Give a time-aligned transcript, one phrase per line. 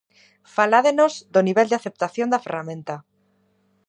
[0.55, 2.95] Faládenos do nivel de aceptación da ferramenta.